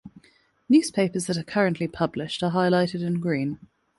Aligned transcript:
Newspapers 0.67 1.27
that 1.27 1.37
are 1.37 1.43
currently 1.43 1.87
published 1.87 2.41
are 2.41 2.49
highlighted 2.53 3.03
in 3.05 3.19
green. 3.19 3.59